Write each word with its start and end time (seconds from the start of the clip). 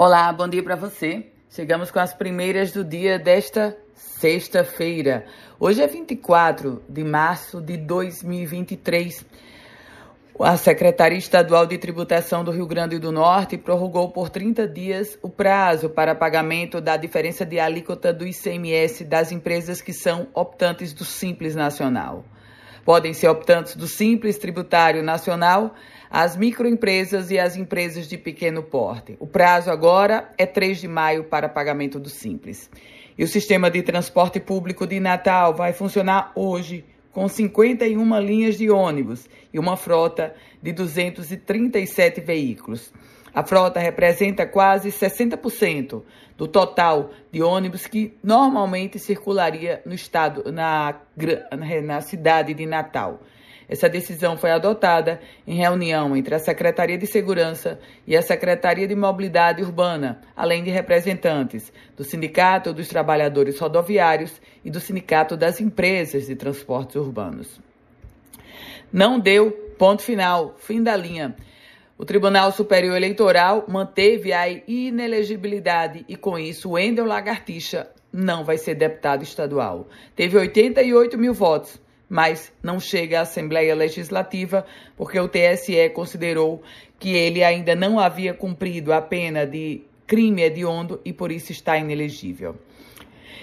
Olá, 0.00 0.32
bom 0.32 0.46
dia 0.46 0.62
para 0.62 0.76
você. 0.76 1.26
Chegamos 1.50 1.90
com 1.90 1.98
as 1.98 2.14
primeiras 2.14 2.70
do 2.70 2.84
dia 2.84 3.18
desta 3.18 3.76
sexta-feira. 3.94 5.26
Hoje 5.58 5.82
é 5.82 5.88
24 5.88 6.80
de 6.88 7.02
março 7.02 7.60
de 7.60 7.76
2023. 7.76 9.26
A 10.38 10.56
Secretaria 10.56 11.18
Estadual 11.18 11.66
de 11.66 11.76
Tributação 11.78 12.44
do 12.44 12.52
Rio 12.52 12.64
Grande 12.64 12.96
do 13.00 13.10
Norte 13.10 13.58
prorrogou 13.58 14.08
por 14.12 14.30
30 14.30 14.68
dias 14.68 15.18
o 15.20 15.28
prazo 15.28 15.90
para 15.90 16.14
pagamento 16.14 16.80
da 16.80 16.96
diferença 16.96 17.44
de 17.44 17.58
alíquota 17.58 18.12
do 18.12 18.24
ICMS 18.24 19.02
das 19.04 19.32
empresas 19.32 19.82
que 19.82 19.92
são 19.92 20.28
optantes 20.32 20.92
do 20.92 21.04
Simples 21.04 21.56
Nacional. 21.56 22.24
Podem 22.88 23.12
ser 23.12 23.28
optantes 23.28 23.76
do 23.76 23.86
Simples 23.86 24.38
Tributário 24.38 25.02
Nacional 25.02 25.74
as 26.10 26.38
microempresas 26.38 27.30
e 27.30 27.38
as 27.38 27.54
empresas 27.54 28.08
de 28.08 28.16
pequeno 28.16 28.62
porte. 28.62 29.14
O 29.20 29.26
prazo 29.26 29.70
agora 29.70 30.32
é 30.38 30.46
3 30.46 30.80
de 30.80 30.88
maio 30.88 31.24
para 31.24 31.50
pagamento 31.50 32.00
do 32.00 32.08
Simples. 32.08 32.70
E 33.18 33.22
o 33.22 33.28
sistema 33.28 33.70
de 33.70 33.82
transporte 33.82 34.40
público 34.40 34.86
de 34.86 34.98
Natal 35.00 35.54
vai 35.54 35.74
funcionar 35.74 36.32
hoje 36.34 36.82
com 37.12 37.28
51 37.28 38.20
linhas 38.20 38.56
de 38.56 38.70
ônibus 38.70 39.28
e 39.52 39.58
uma 39.58 39.76
frota 39.76 40.34
de 40.62 40.72
237 40.72 42.22
veículos. 42.22 42.90
A 43.38 43.44
frota 43.44 43.78
representa 43.78 44.44
quase 44.44 44.88
60% 44.88 46.02
do 46.36 46.48
total 46.48 47.12
de 47.30 47.40
ônibus 47.40 47.86
que 47.86 48.18
normalmente 48.20 48.98
circularia 48.98 49.80
no 49.86 49.94
estado, 49.94 50.50
na, 50.50 50.96
na 51.84 52.00
cidade 52.00 52.52
de 52.52 52.66
Natal. 52.66 53.20
Essa 53.68 53.88
decisão 53.88 54.36
foi 54.36 54.50
adotada 54.50 55.20
em 55.46 55.54
reunião 55.54 56.16
entre 56.16 56.34
a 56.34 56.40
Secretaria 56.40 56.98
de 56.98 57.06
Segurança 57.06 57.78
e 58.04 58.16
a 58.16 58.22
Secretaria 58.22 58.88
de 58.88 58.96
Mobilidade 58.96 59.62
Urbana, 59.62 60.20
além 60.34 60.64
de 60.64 60.70
representantes 60.70 61.72
do 61.96 62.02
Sindicato 62.02 62.72
dos 62.72 62.88
Trabalhadores 62.88 63.56
Rodoviários 63.60 64.40
e 64.64 64.70
do 64.70 64.80
Sindicato 64.80 65.36
das 65.36 65.60
Empresas 65.60 66.26
de 66.26 66.34
Transportes 66.34 66.96
Urbanos. 66.96 67.60
Não 68.92 69.20
deu 69.20 69.52
ponto 69.78 70.02
final, 70.02 70.56
fim 70.58 70.82
da 70.82 70.96
linha. 70.96 71.36
O 71.98 72.04
Tribunal 72.04 72.52
Superior 72.52 72.96
Eleitoral 72.96 73.64
manteve 73.68 74.32
a 74.32 74.48
inelegibilidade 74.48 76.04
e, 76.08 76.16
com 76.16 76.38
isso, 76.38 76.70
Wendel 76.70 77.04
Lagartixa 77.04 77.90
não 78.12 78.44
vai 78.44 78.56
ser 78.56 78.76
deputado 78.76 79.24
estadual. 79.24 79.88
Teve 80.14 80.38
88 80.38 81.18
mil 81.18 81.34
votos 81.34 81.80
mas 82.08 82.52
não 82.62 82.80
chega 82.80 83.18
à 83.18 83.22
Assembleia 83.22 83.74
Legislativa 83.74 84.64
porque 84.96 85.18
o 85.20 85.28
TSE 85.28 85.90
considerou 85.90 86.62
que 86.98 87.10
ele 87.10 87.44
ainda 87.44 87.74
não 87.74 87.98
havia 87.98 88.32
cumprido 88.32 88.92
a 88.92 89.02
pena 89.02 89.46
de 89.46 89.82
crime 90.06 90.42
hediondo 90.42 91.00
e 91.04 91.12
por 91.12 91.30
isso 91.30 91.52
está 91.52 91.76
inelegível. 91.76 92.56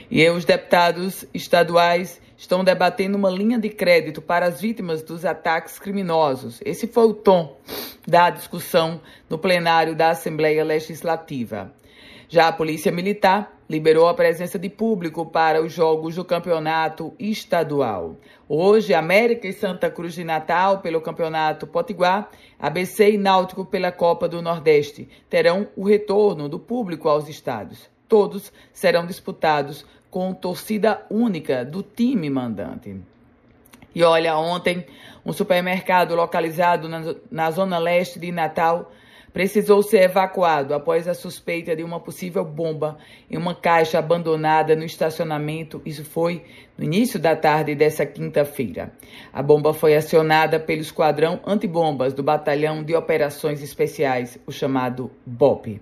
E 0.10 0.28
os 0.30 0.46
deputados 0.46 1.26
estaduais 1.34 2.22
estão 2.38 2.64
debatendo 2.64 3.18
uma 3.18 3.30
linha 3.30 3.58
de 3.58 3.70
crédito 3.70 4.22
para 4.22 4.46
as 4.46 4.62
vítimas 4.62 5.02
dos 5.02 5.26
ataques 5.26 5.80
criminosos. 5.80 6.60
Esse 6.66 6.88
foi 6.88 7.06
o 7.06 7.14
tom 7.14 7.58
da 8.08 8.30
discussão 8.30 9.02
no 9.30 9.38
plenário 9.38 9.96
da 9.96 10.10
Assembleia 10.10 10.64
Legislativa. 10.64 11.74
Já 12.28 12.48
a 12.48 12.54
Polícia 12.54 12.92
Militar 12.92 13.56
liberou 13.70 14.08
a 14.08 14.14
presença 14.14 14.60
de 14.60 14.70
público 14.70 15.26
para 15.26 15.62
os 15.62 15.74
jogos 15.74 16.16
do 16.16 16.26
campeonato 16.26 17.14
estadual. 17.20 18.18
Hoje, 18.48 18.94
América 18.94 19.48
e 19.48 19.54
Santa 19.54 19.90
Cruz 19.90 20.14
de 20.14 20.24
Natal 20.24 20.80
pelo 20.80 21.02
Campeonato 21.02 21.66
Potiguar, 21.66 22.30
ABC 22.60 23.12
e 23.12 23.18
Náutico 23.18 23.66
pela 23.66 23.92
Copa 23.92 24.28
do 24.28 24.42
Nordeste 24.42 25.10
terão 25.30 25.68
o 25.76 25.84
retorno 25.84 26.48
do 26.48 26.60
público 26.60 27.10
aos 27.10 27.28
estádios. 27.28 27.95
Todos 28.08 28.52
serão 28.72 29.06
disputados 29.06 29.86
com 30.10 30.34
torcida 30.34 31.06
única 31.10 31.66
do 31.66 31.84
time 31.84 32.30
mandante. 32.30 32.96
E 33.94 34.04
olha, 34.04 34.38
ontem, 34.38 34.86
um 35.26 35.34
supermercado 35.34 36.16
localizado 36.16 36.88
na, 36.88 37.16
na 37.32 37.52
zona 37.52 37.78
leste 37.78 38.20
de 38.20 38.32
Natal 38.32 38.92
precisou 39.36 39.84
ser 39.84 40.04
evacuado 40.04 40.74
após 40.74 41.10
a 41.10 41.14
suspeita 41.14 41.76
de 41.76 41.84
uma 41.84 42.00
possível 42.00 42.46
bomba 42.46 42.98
em 43.30 43.36
uma 43.36 43.54
caixa 43.54 44.00
abandonada 44.00 44.78
no 44.78 44.86
estacionamento. 44.86 45.82
Isso 45.86 46.06
foi 46.06 46.42
no 46.78 46.86
início 46.86 47.20
da 47.20 47.36
tarde 47.36 47.76
dessa 47.76 48.06
quinta-feira. 48.06 48.94
A 49.34 49.44
bomba 49.44 49.74
foi 49.74 49.94
acionada 49.94 50.58
pelo 50.58 50.80
Esquadrão 50.80 51.42
Antibombas 51.46 52.14
do 52.14 52.24
Batalhão 52.24 52.82
de 52.82 52.96
Operações 52.96 53.62
Especiais, 53.62 54.40
o 54.48 54.54
chamado 54.54 55.12
BOP. 55.26 55.82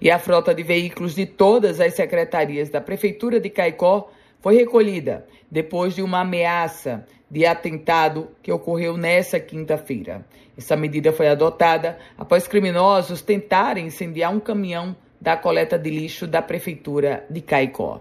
E 0.00 0.10
a 0.10 0.18
frota 0.18 0.52
de 0.52 0.64
veículos 0.64 1.14
de 1.14 1.26
todas 1.26 1.80
as 1.80 1.94
secretarias 1.94 2.70
da 2.70 2.80
Prefeitura 2.80 3.38
de 3.38 3.50
Caicó 3.50 4.10
foi 4.40 4.56
recolhida 4.56 5.24
depois 5.48 5.94
de 5.94 6.02
uma 6.02 6.22
ameaça 6.22 7.06
de 7.30 7.46
atentado 7.46 8.28
que 8.42 8.50
ocorreu 8.50 8.96
nessa 8.96 9.38
quinta-feira. 9.38 10.26
Essa 10.58 10.76
medida 10.76 11.12
foi 11.12 11.28
adotada 11.28 11.96
após 12.18 12.48
criminosos 12.48 13.22
tentarem 13.22 13.86
incendiar 13.86 14.34
um 14.34 14.40
caminhão 14.40 14.96
da 15.20 15.36
coleta 15.36 15.78
de 15.78 15.90
lixo 15.90 16.26
da 16.26 16.42
Prefeitura 16.42 17.24
de 17.30 17.40
Caicó. 17.42 18.00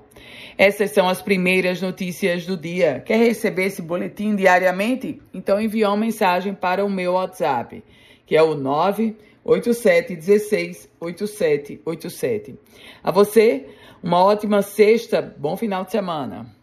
Essas 0.57 0.89
são 0.91 1.09
as 1.09 1.21
primeiras 1.21 1.81
notícias 1.81 2.45
do 2.45 2.55
dia. 2.57 3.03
Quer 3.05 3.17
receber 3.17 3.65
esse 3.65 3.81
boletim 3.81 4.33
diariamente? 4.35 5.21
Então 5.33 5.61
envie 5.61 5.85
uma 5.85 5.97
mensagem 5.97 6.53
para 6.53 6.85
o 6.85 6.89
meu 6.89 7.13
WhatsApp, 7.13 7.83
que 8.25 8.35
é 8.35 8.41
o 8.41 8.55
98716 8.55 10.89
8787. 10.99 12.57
A 13.03 13.11
você, 13.11 13.67
uma 14.01 14.23
ótima 14.23 14.61
sexta, 14.61 15.21
bom 15.21 15.57
final 15.57 15.83
de 15.83 15.91
semana. 15.91 16.57